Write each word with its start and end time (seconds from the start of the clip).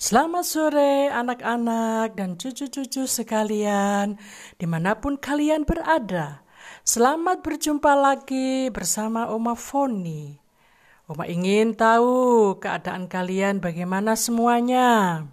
Selamat 0.00 0.48
sore 0.48 1.12
anak-anak 1.12 2.16
dan 2.16 2.40
cucu-cucu 2.40 3.04
sekalian 3.04 4.16
di 4.56 4.64
mana 4.64 4.96
pun 4.96 5.20
kalian 5.20 5.68
berada. 5.68 6.40
Selamat 6.88 7.44
berjumpa 7.44 7.92
lagi 8.00 8.72
bersama 8.72 9.28
Oma 9.28 9.52
Foni. 9.52 10.40
Oma 11.04 11.28
ingin 11.28 11.76
tahu 11.76 12.56
keadaan 12.64 13.12
kalian 13.12 13.60
bagaimana 13.60 14.16
semuanya. 14.16 15.28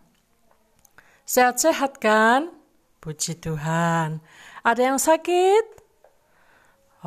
Sehat-sehat 1.23 2.04
kan? 2.04 2.52
Puji 2.99 3.39
Tuhan. 3.39 4.20
Ada 4.68 4.81
yang 4.84 4.99
sakit? 4.99 5.79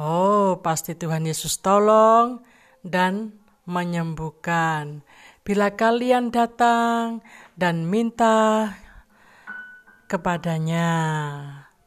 Oh, 0.00 0.64
pasti 0.64 0.96
Tuhan 0.96 1.28
Yesus 1.28 1.60
tolong 1.60 2.40
dan 2.80 3.36
menyembuhkan. 3.68 5.04
Bila 5.40 5.72
kalian 5.72 6.28
datang 6.28 7.24
dan 7.56 7.88
minta 7.88 8.70
kepadanya 10.10 10.90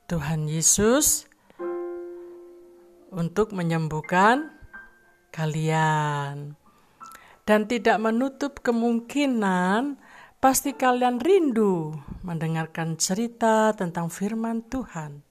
Tuhan 0.09 0.49
Yesus 0.49 1.29
untuk 3.13 3.53
menyembuhkan 3.53 4.49
kalian. 5.29 6.57
Dan 7.43 7.67
tidak 7.67 7.99
menutup 7.99 8.63
kemungkinan 8.63 9.99
pasti 10.39 10.71
kalian 10.73 11.19
rindu 11.19 11.91
mendengarkan 12.23 12.95
cerita 12.95 13.75
tentang 13.75 14.07
firman 14.07 14.63
Tuhan. 14.65 15.21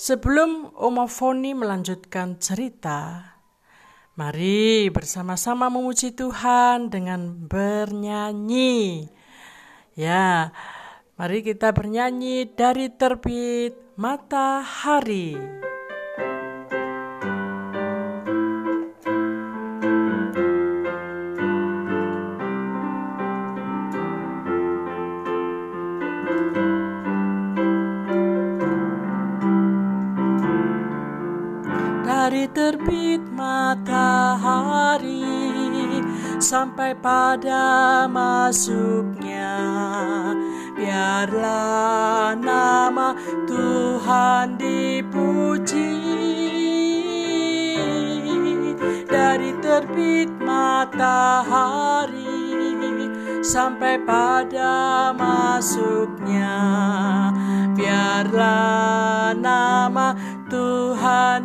Sebelum 0.00 0.72
Omofoni 0.72 1.52
melanjutkan 1.52 2.40
cerita, 2.40 3.31
mari 4.12 4.92
bersama-sama 4.92 5.72
memuji 5.72 6.12
Tuhan 6.12 6.92
dengan 6.92 7.32
bernyanyi. 7.48 9.08
Ya, 9.96 10.52
mari 11.16 11.40
kita 11.40 11.72
bernyanyi 11.72 12.44
dari 12.52 12.92
terbit 12.92 13.72
matahari. 13.96 15.36
Dari 32.02 32.48
terbit 32.54 33.31
matahari 33.72 35.24
sampai 36.36 36.92
pada 36.92 38.04
masuknya. 38.04 39.56
Biarlah 40.76 42.36
nama 42.36 43.16
Tuhan 43.48 44.60
dipuji. 44.60 46.04
Dari 49.08 49.56
terbit 49.64 50.28
matahari 50.36 52.12
sampai 53.40 53.96
pada 54.04 55.16
masuknya. 55.16 56.60
Biarlah 57.72 59.32
nama 59.32 60.12
Tuhan 60.52 61.41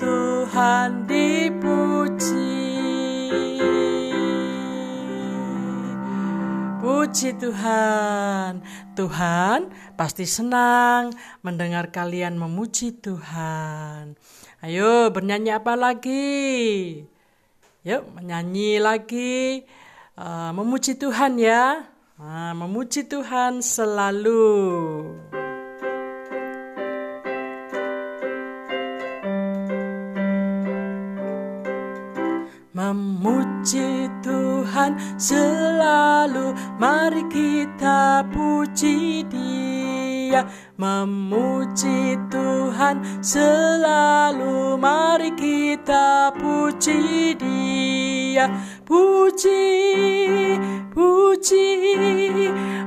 Tuhan 0.00 1.04
dipuji. 1.08 2.64
Puji 6.80 7.30
Tuhan. 7.36 8.64
Tuhan 8.96 9.60
pasti 9.94 10.24
senang 10.24 11.12
mendengar 11.44 11.92
kalian 11.92 12.40
memuji 12.40 12.96
Tuhan. 12.96 14.16
Ayo 14.64 15.12
bernyanyi 15.12 15.52
apa 15.52 15.76
lagi? 15.76 17.04
Yuk 17.86 18.18
menyanyi 18.18 18.82
lagi. 18.82 19.62
Uh, 20.18 20.50
Memuji 20.50 20.98
Tuhan 20.98 21.38
ya. 21.38 21.86
Nah, 22.18 22.50
Memuji 22.56 23.06
Tuhan 23.06 23.62
selalu 23.62 24.42
Mari 37.06 37.22
kita 37.30 38.26
puji 38.34 39.22
dia 39.30 40.42
Memuji 40.74 42.18
Tuhan 42.26 43.22
selalu 43.22 44.74
Mari 44.74 45.30
kita 45.38 46.34
puji 46.34 47.38
dia 47.38 48.50
Puji, 48.82 49.70
puji 50.90 51.70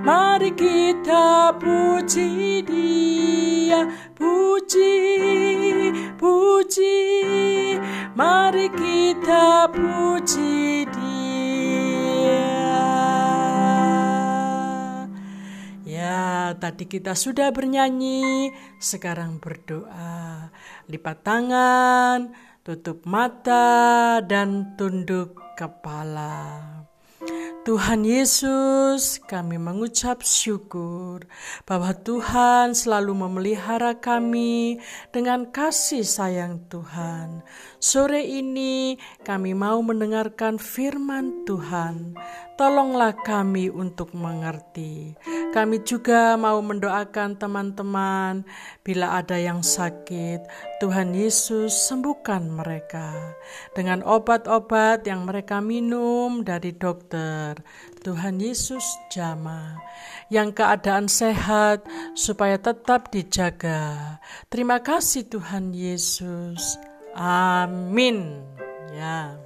Mari 0.03 0.51
kita 0.51 1.56
puji 1.56 2.59
dia 2.68 3.88
Puji, 4.19 4.96
puji 6.19 7.00
Mari 8.19 8.68
kita 8.68 9.72
puji. 9.72 10.89
Tadi 16.58 16.90
kita 16.90 17.14
sudah 17.14 17.54
bernyanyi, 17.54 18.50
sekarang 18.82 19.38
berdoa. 19.38 20.50
Lipat 20.90 21.18
tangan, 21.22 22.34
tutup 22.66 23.06
mata, 23.06 24.18
dan 24.24 24.74
tunduk 24.80 25.38
kepala. 25.60 26.80
Tuhan 27.68 28.08
Yesus, 28.08 29.20
kami 29.28 29.60
mengucap 29.60 30.24
syukur 30.24 31.28
bahwa 31.68 31.92
Tuhan 31.92 32.72
selalu 32.72 33.28
memelihara 33.28 34.00
kami 34.00 34.80
dengan 35.12 35.44
kasih 35.52 36.08
sayang 36.08 36.64
Tuhan. 36.72 37.44
Sore 37.78 38.24
ini 38.24 38.96
kami 39.28 39.52
mau 39.52 39.84
mendengarkan 39.84 40.56
firman 40.56 41.44
Tuhan. 41.44 42.16
Tolonglah 42.59 43.16
kami 43.24 43.72
untuk 43.72 44.12
mengerti. 44.12 45.16
Kami 45.56 45.80
juga 45.88 46.36
mau 46.36 46.59
mendoakan 46.59 47.40
teman-teman 47.40 48.44
bila 48.84 49.16
ada 49.16 49.40
yang 49.40 49.64
sakit. 49.64 50.44
Tuhan 50.84 51.16
Yesus 51.16 51.72
sembuhkan 51.88 52.52
mereka 52.52 53.16
dengan 53.72 54.03
obat-obat 54.03 55.08
yang 55.08 55.24
mereka 55.24 55.64
minum 55.64 56.44
dari 56.44 56.75
dokter. 56.75 57.56
Tuhan 58.04 58.44
Yesus 58.44 58.84
jama 59.07 59.80
yang 60.28 60.51
keadaan 60.51 61.07
sehat 61.07 61.88
supaya 62.12 62.60
tetap 62.60 63.07
dijaga. 63.07 64.19
Terima 64.51 64.84
kasih 64.84 65.31
Tuhan 65.31 65.72
Yesus. 65.72 66.75
Amin. 67.16 68.44
Ya. 68.92 69.38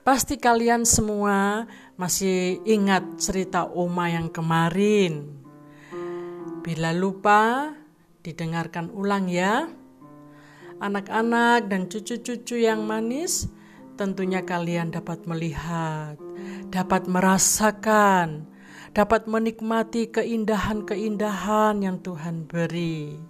Pasti 0.00 0.40
kalian 0.40 0.88
semua 0.88 1.68
masih 2.00 2.64
ingat 2.64 3.20
cerita 3.20 3.68
Oma 3.68 4.08
yang 4.08 4.32
kemarin. 4.32 5.28
Bila 6.64 6.96
lupa, 6.96 7.76
didengarkan 8.24 8.88
ulang 8.96 9.28
ya. 9.28 9.68
Anak-anak 10.80 11.68
dan 11.68 11.92
cucu-cucu 11.92 12.64
yang 12.64 12.88
manis, 12.88 13.52
tentunya 14.00 14.40
kalian 14.40 14.88
dapat 14.88 15.28
melihat, 15.28 16.16
dapat 16.72 17.04
merasakan, 17.04 18.48
dapat 18.96 19.28
menikmati 19.28 20.08
keindahan-keindahan 20.08 21.76
yang 21.84 22.00
Tuhan 22.00 22.48
beri. 22.48 23.20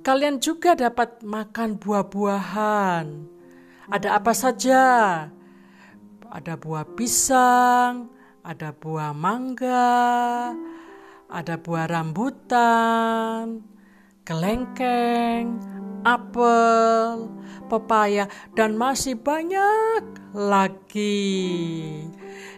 Kalian 0.00 0.40
juga 0.40 0.72
dapat 0.72 1.20
makan 1.20 1.76
buah-buahan. 1.76 3.28
Ada 3.92 4.16
apa 4.16 4.32
saja? 4.32 4.84
Ada 6.32 6.56
buah 6.56 6.88
pisang, 6.96 8.08
ada 8.40 8.72
buah 8.72 9.12
mangga, 9.12 10.56
ada 11.28 11.60
buah 11.60 11.84
rambutan, 11.92 13.60
kelengkeng, 14.24 15.60
apel, 16.08 17.28
pepaya, 17.68 18.32
dan 18.56 18.80
masih 18.80 19.20
banyak 19.20 20.32
lagi. 20.32 22.08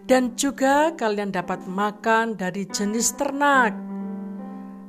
Dan 0.06 0.38
juga 0.38 0.94
kalian 0.94 1.34
dapat 1.34 1.66
makan 1.66 2.38
dari 2.38 2.70
jenis 2.70 3.18
ternak. 3.18 3.74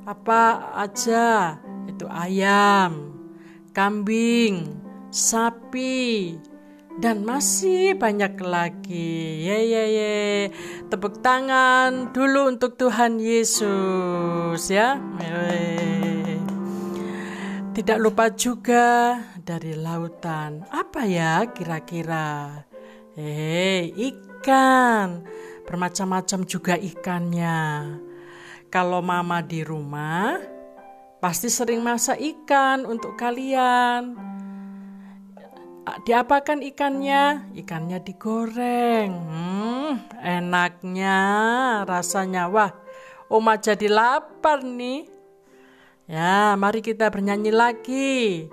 Apa 0.06 0.78
aja? 0.78 1.58
Itu 1.90 2.06
ayam, 2.06 3.18
kambing, 3.74 4.78
sapi, 5.10 6.38
dan 6.96 7.22
masih 7.24 7.92
banyak 7.96 8.40
lagi. 8.40 9.44
Ye 9.44 9.58
ye 9.68 9.84
ye. 9.92 10.16
Tepuk 10.88 11.20
tangan 11.20 12.12
dulu 12.16 12.48
untuk 12.48 12.80
Tuhan 12.80 13.20
Yesus 13.20 14.60
ya. 14.72 14.96
Ye. 15.20 16.40
Tidak 17.76 18.00
lupa 18.00 18.32
juga 18.32 19.20
dari 19.36 19.76
lautan. 19.76 20.64
Apa 20.72 21.04
ya 21.04 21.44
kira-kira? 21.52 22.64
Eh, 23.12 23.92
ikan. 23.92 25.20
Bermacam-macam 25.68 26.40
juga 26.48 26.74
ikannya. 26.80 27.60
Kalau 28.72 29.04
mama 29.04 29.44
di 29.44 29.60
rumah, 29.60 30.40
pasti 31.20 31.52
sering 31.52 31.84
masak 31.84 32.16
ikan 32.16 32.88
untuk 32.88 33.12
kalian. 33.20 34.16
Diapakan 35.86 36.62
ikannya? 36.66 37.54
Ikannya 37.54 37.98
digoreng. 38.02 39.10
Hmm, 39.14 39.92
enaknya 40.18 41.18
rasanya. 41.86 42.50
Wah, 42.50 42.74
Oma 43.30 43.58
jadi 43.58 43.86
lapar 43.90 44.62
nih. 44.66 45.06
Ya, 46.06 46.54
mari 46.58 46.82
kita 46.82 47.10
bernyanyi 47.10 47.50
lagi. 47.50 48.46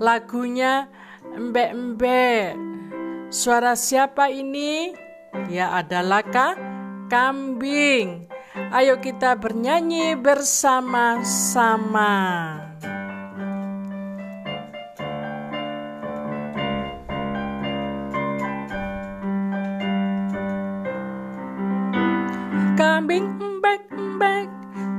Lagunya 0.00 0.88
Embek-embek. 1.30 2.58
Suara 3.30 3.78
siapa 3.78 4.34
ini? 4.34 4.90
Dia 5.46 5.78
adalah 5.78 6.26
Kak 6.26 6.58
Kambing. 7.06 8.26
Ayo 8.74 8.98
kita 8.98 9.38
bernyanyi 9.38 10.18
bersama-sama. 10.18 12.10
Kambing 23.10 23.42
embek-embek, 23.42 24.46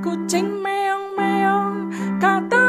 kucing 0.03 0.59
meong-meong, 0.59 1.95
kata 2.19 2.67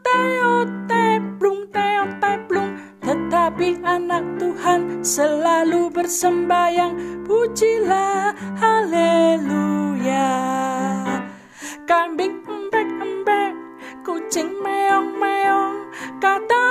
teo 0.00 0.64
teplung 0.88 1.68
teo 1.68 2.08
teplung, 2.16 2.72
tetapi 3.04 3.84
anak 3.84 4.24
Tuhan 4.40 5.04
selalu 5.04 5.92
bersembayang, 5.92 6.96
pujilah 7.28 8.32
haleluya. 8.56 10.32
Kambing 11.84 12.40
embek-embek, 12.48 13.52
kucing 14.08 14.56
meong-meong, 14.64 15.84
kata 16.16 16.64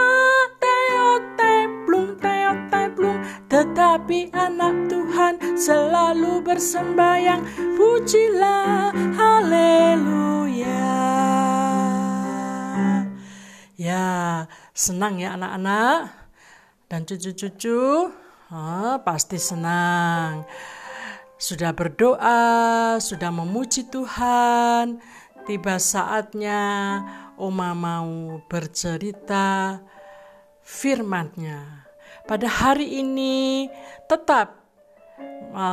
teo 0.57 1.21
teplung 1.37 2.17
teo 2.17 2.57
teplung, 2.73 3.21
tetapi 3.45 4.33
anak 4.33 4.73
Tuhan 4.89 5.37
selalu 5.53 6.41
bersembayang, 6.41 7.45
pujilah 7.97 8.93
haleluya. 8.93 10.85
Ya, 13.73 14.45
senang 14.77 15.17
ya 15.17 15.33
anak-anak 15.33 16.13
dan 16.93 17.09
cucu-cucu, 17.09 18.13
ah, 18.53 19.01
pasti 19.01 19.41
senang. 19.41 20.45
Sudah 21.41 21.73
berdoa, 21.73 23.01
sudah 23.01 23.33
memuji 23.33 23.89
Tuhan. 23.89 25.01
Tiba 25.49 25.81
saatnya 25.81 26.61
Oma 27.33 27.73
mau 27.73 28.45
bercerita 28.45 29.81
firman-Nya. 30.61 31.89
Pada 32.29 32.45
hari 32.45 33.01
ini 33.01 33.65
tetap 34.05 34.66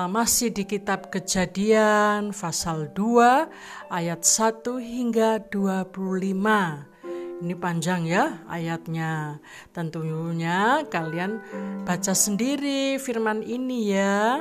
masih 0.09 0.49
di 0.49 0.65
kitab 0.65 1.13
Kejadian 1.13 2.33
pasal 2.33 2.89
2 2.97 3.93
ayat 3.93 4.25
1 4.25 4.81
hingga 4.81 5.45
25. 5.53 6.95
Ini 7.45 7.55
panjang 7.61 8.09
ya 8.09 8.41
ayatnya. 8.49 9.43
Tentunya 9.75 10.87
kalian 10.89 11.45
baca 11.85 12.15
sendiri 12.17 12.97
firman 12.97 13.45
ini 13.45 13.93
ya. 13.93 14.41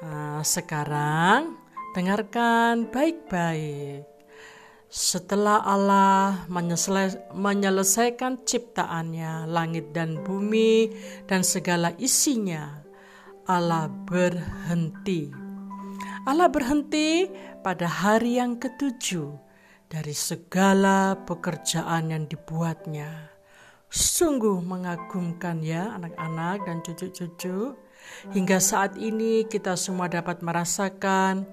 Nah, 0.00 0.40
sekarang 0.40 1.58
dengarkan 1.92 2.88
baik-baik. 2.88 4.08
Setelah 4.86 5.60
Allah 5.66 6.46
menyelesaikan 7.34 8.46
ciptaannya, 8.46 9.50
langit 9.50 9.92
dan 9.92 10.22
bumi, 10.24 10.88
dan 11.26 11.42
segala 11.42 11.92
isinya, 11.98 12.85
Allah 13.46 13.86
berhenti. 13.86 15.30
Allah 16.26 16.50
berhenti 16.50 17.30
pada 17.62 17.86
hari 17.86 18.42
yang 18.42 18.58
ketujuh 18.58 19.38
dari 19.86 20.10
segala 20.10 21.14
pekerjaan 21.22 22.10
yang 22.10 22.26
dibuatnya. 22.26 23.30
Sungguh 23.86 24.58
mengagumkan 24.58 25.62
ya 25.62 25.94
anak-anak 25.94 26.66
dan 26.66 26.82
cucu-cucu. 26.82 27.78
Hingga 28.34 28.58
saat 28.58 28.98
ini 28.98 29.46
kita 29.46 29.78
semua 29.78 30.10
dapat 30.10 30.42
merasakan 30.42 31.46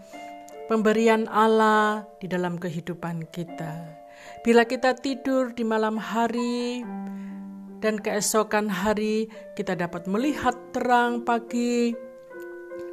pemberian 0.66 1.30
Allah 1.30 2.10
di 2.18 2.26
dalam 2.26 2.58
kehidupan 2.58 3.30
kita. 3.30 4.02
Bila 4.42 4.66
kita 4.66 4.98
tidur 4.98 5.54
di 5.54 5.62
malam 5.62 6.02
hari 6.02 6.82
dan 7.84 8.00
keesokan 8.00 8.72
hari 8.72 9.28
kita 9.60 9.76
dapat 9.76 10.08
melihat 10.08 10.56
terang 10.72 11.28
pagi 11.28 11.92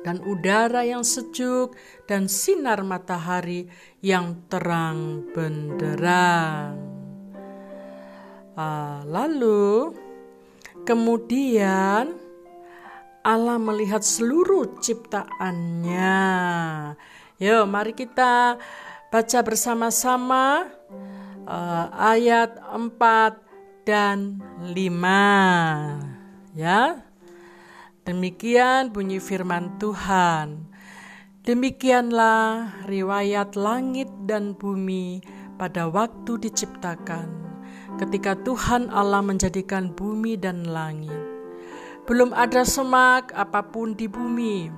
dan 0.03 0.19
udara 0.27 0.83
yang 0.83 1.07
sejuk 1.07 1.79
dan 2.11 2.27
sinar 2.27 2.83
matahari 2.83 3.71
yang 4.03 4.43
terang 4.51 5.31
benderang. 5.31 6.75
Ah, 8.59 9.07
lalu 9.07 9.95
kemudian 10.83 12.19
Allah 13.23 13.63
melihat 13.63 14.03
seluruh 14.03 14.83
ciptaannya 14.83 16.19
Yuk, 17.41 17.65
mari 17.73 17.97
kita 17.97 18.61
baca 19.09 19.39
bersama-sama 19.41 20.69
uh, 21.49 21.87
ayat 21.97 22.53
4 22.69 23.50
dan 23.91 24.39
5. 24.63 26.55
Ya. 26.55 27.03
Demikian 28.07 28.95
bunyi 28.95 29.19
firman 29.19 29.83
Tuhan. 29.83 30.71
Demikianlah 31.43 32.71
riwayat 32.87 33.59
langit 33.59 34.07
dan 34.31 34.55
bumi 34.55 35.19
pada 35.59 35.91
waktu 35.91 36.39
diciptakan, 36.39 37.27
ketika 37.99 38.39
Tuhan 38.47 38.95
Allah 38.95 39.27
menjadikan 39.27 39.91
bumi 39.91 40.39
dan 40.39 40.71
langit. 40.71 41.19
Belum 42.07 42.31
ada 42.31 42.63
semak 42.63 43.35
apa 43.35 43.67
pun 43.75 43.99
di 43.99 44.07
bumi, 44.07 44.71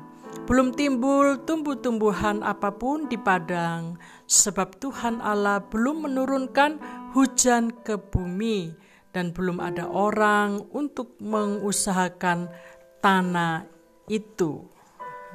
belum 0.49 0.73
timbul 0.73 1.37
tumbuh-tumbuhan 1.45 2.41
apa 2.41 2.73
pun 2.73 3.13
di 3.13 3.21
padang, 3.21 4.01
sebab 4.25 4.81
Tuhan 4.81 5.21
Allah 5.21 5.61
belum 5.69 6.09
menurunkan 6.09 6.81
hujan 7.13 7.75
ke 7.85 8.01
bumi, 8.01 8.73
dan 9.13 9.31
belum 9.37 9.61
ada 9.61 9.87
orang 9.89 10.65
untuk 10.73 11.21
mengusahakan 11.21 12.49
tanah 13.05 13.69
itu. 14.09 14.65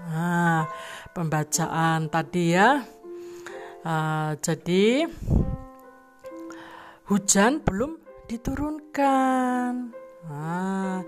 Nah, 0.10 0.66
pembacaan 1.14 2.10
tadi 2.10 2.58
ya. 2.58 2.82
Uh, 3.88 4.36
jadi 4.44 5.08
hujan 7.08 7.64
belum 7.64 8.02
diturunkan. 8.28 9.96
Nah, 10.28 11.00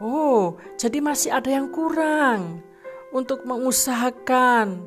oh, 0.00 0.56
jadi 0.80 0.98
masih 1.04 1.36
ada 1.36 1.52
yang 1.52 1.68
kurang 1.68 2.64
untuk 3.12 3.44
mengusahakan, 3.44 4.80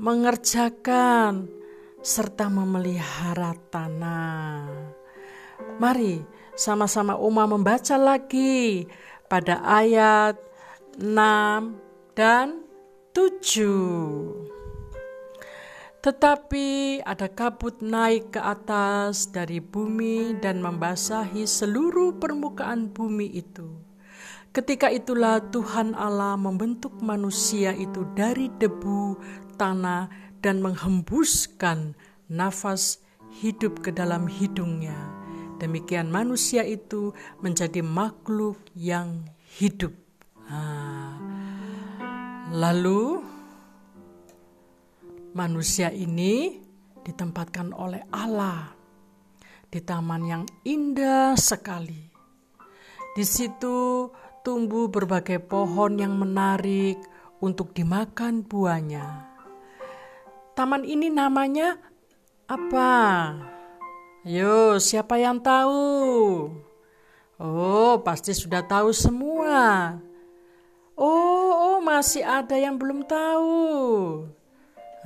mengerjakan, 0.00 1.52
serta 2.00 2.48
memelihara 2.48 3.52
tanah. 3.68 4.96
Mari 5.76 6.24
sama-sama 6.56 7.16
Uma 7.20 7.44
membaca 7.44 7.96
lagi 8.00 8.88
pada 9.28 9.60
ayat 9.62 10.40
6, 10.96 11.76
dan 12.16 12.64
7. 13.12 14.48
Tetapi 16.00 17.00
ada 17.02 17.26
kabut 17.26 17.82
naik 17.82 18.36
ke 18.36 18.40
atas 18.40 19.28
dari 19.28 19.58
bumi 19.58 20.38
dan 20.38 20.62
membasahi 20.62 21.44
seluruh 21.44 22.14
permukaan 22.16 22.88
bumi 22.94 23.26
itu. 23.36 23.66
Ketika 24.54 24.88
itulah 24.88 25.42
Tuhan 25.52 25.92
Allah 25.92 26.38
membentuk 26.40 26.96
manusia 27.04 27.76
itu 27.76 28.08
dari 28.16 28.48
debu 28.56 29.20
tanah 29.60 30.08
dan 30.40 30.64
menghembuskan 30.64 31.92
nafas 32.30 33.04
hidup 33.42 33.84
ke 33.84 33.92
dalam 33.92 34.24
hidungnya. 34.24 35.15
Demikian 35.56 36.12
manusia 36.12 36.64
itu 36.68 37.16
menjadi 37.40 37.80
makhluk 37.80 38.60
yang 38.76 39.24
hidup. 39.56 39.96
Lalu 42.52 43.24
manusia 45.32 45.88
ini 45.92 46.60
ditempatkan 47.02 47.72
oleh 47.72 48.04
Allah 48.12 48.72
di 49.66 49.80
taman 49.80 50.22
yang 50.24 50.44
indah 50.64 51.34
sekali. 51.40 52.08
Di 53.16 53.24
situ 53.24 54.08
tumbuh 54.44 54.92
berbagai 54.92 55.40
pohon 55.40 55.96
yang 55.96 56.20
menarik 56.20 57.00
untuk 57.40 57.72
dimakan 57.72 58.44
buahnya. 58.44 59.32
Taman 60.52 60.84
ini 60.84 61.08
namanya 61.08 61.80
apa? 62.48 62.92
Ayo, 64.26 64.82
siapa 64.82 65.22
yang 65.22 65.38
tahu? 65.38 66.50
Oh, 67.38 67.94
pasti 68.02 68.34
sudah 68.34 68.58
tahu 68.66 68.90
semua. 68.90 69.94
Oh, 70.98 71.50
oh, 71.54 71.78
masih 71.78 72.26
ada 72.26 72.58
yang 72.58 72.74
belum 72.74 73.06
tahu. 73.06 73.54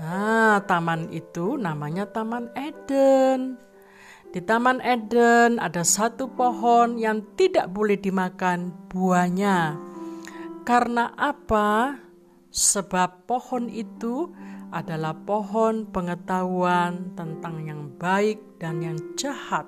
Nah, 0.00 0.64
taman 0.64 1.12
itu 1.12 1.60
namanya 1.60 2.08
Taman 2.08 2.48
Eden. 2.56 3.60
Di 4.32 4.40
Taman 4.40 4.80
Eden 4.80 5.60
ada 5.60 5.84
satu 5.84 6.32
pohon 6.32 6.96
yang 6.96 7.20
tidak 7.36 7.68
boleh 7.68 8.00
dimakan 8.00 8.72
buahnya. 8.88 9.76
Karena 10.64 11.12
apa? 11.12 12.00
Sebab 12.48 13.28
pohon 13.28 13.68
itu 13.68 14.32
adalah 14.70 15.14
pohon 15.14 15.86
pengetahuan 15.90 17.14
tentang 17.18 17.66
yang 17.66 17.90
baik 17.98 18.58
dan 18.62 18.82
yang 18.82 18.98
jahat. 19.18 19.66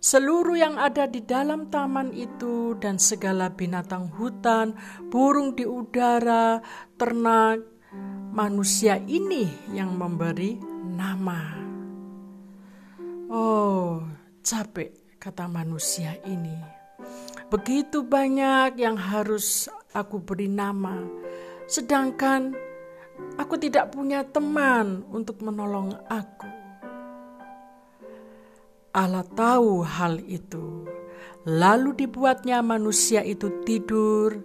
Seluruh 0.00 0.56
yang 0.56 0.80
ada 0.80 1.04
di 1.04 1.20
dalam 1.20 1.68
taman 1.68 2.16
itu 2.16 2.72
dan 2.80 2.96
segala 2.96 3.52
binatang 3.52 4.08
hutan, 4.16 4.72
burung 5.12 5.52
di 5.52 5.68
udara, 5.68 6.64
ternak, 6.96 7.60
manusia 8.32 8.96
ini 9.04 9.44
yang 9.76 9.92
memberi 10.00 10.56
nama. 10.88 11.60
Oh, 13.28 14.00
capek 14.40 15.20
kata 15.20 15.44
manusia 15.52 16.16
ini. 16.24 16.56
Begitu 17.52 18.00
banyak 18.00 18.80
yang 18.80 18.96
harus 18.96 19.68
aku 19.92 20.22
beri 20.22 20.48
nama, 20.48 20.96
sedangkan 21.68 22.56
aku 23.40 23.56
tidak 23.56 23.90
punya 23.90 24.22
teman 24.22 25.02
untuk 25.10 25.40
menolong 25.40 25.96
aku. 26.06 26.60
Allah 28.90 29.22
tahu 29.22 29.86
hal 29.86 30.18
itu. 30.26 30.82
Lalu 31.46 31.94
dibuatnya 32.04 32.60
manusia 32.60 33.24
itu 33.24 33.64
tidur 33.64 34.44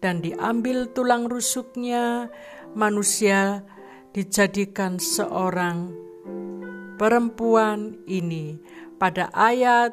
dan 0.00 0.24
diambil 0.24 0.88
tulang 0.94 1.28
rusuknya. 1.28 2.32
Manusia 2.70 3.66
dijadikan 4.14 5.02
seorang 5.02 5.90
perempuan 6.96 7.98
ini 8.06 8.62
pada 8.96 9.28
ayat 9.34 9.92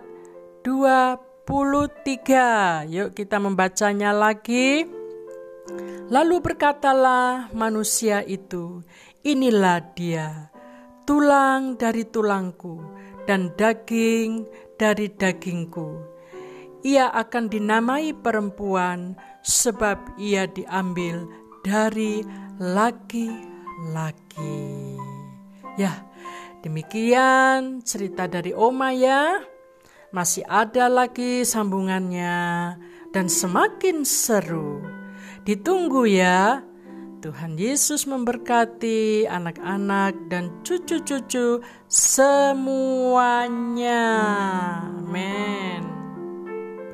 23. 0.61 2.85
Yuk 2.91 3.17
kita 3.17 3.41
membacanya 3.41 4.13
lagi. 4.13 4.96
Lalu 6.07 6.39
berkatalah 6.39 7.51
manusia 7.51 8.23
itu, 8.23 8.83
inilah 9.27 9.83
dia, 9.91 10.47
tulang 11.03 11.75
dari 11.75 12.07
tulangku 12.07 12.79
dan 13.27 13.51
daging 13.59 14.47
dari 14.79 15.11
dagingku. 15.11 15.99
Ia 16.87 17.11
akan 17.11 17.51
dinamai 17.51 18.15
perempuan 18.15 19.19
sebab 19.43 20.15
ia 20.15 20.47
diambil 20.47 21.27
dari 21.59 22.23
laki-laki. 22.55 23.35
Ya, 25.75 26.07
demikian 26.63 27.83
cerita 27.83 28.31
dari 28.31 28.55
Oma 28.55 28.95
ya. 28.95 29.43
Masih 30.15 30.47
ada 30.47 30.87
lagi 30.87 31.43
sambungannya 31.43 32.79
dan 33.11 33.27
semakin 33.27 34.07
seru. 34.07 34.96
Ditunggu 35.47 36.03
ya. 36.11 36.59
Tuhan 37.23 37.55
Yesus 37.55 38.03
memberkati 38.03 39.31
anak-anak 39.31 40.27
dan 40.27 40.51
cucu-cucu 40.59 41.63
semuanya. 41.87 42.91
Amin. 44.91 45.96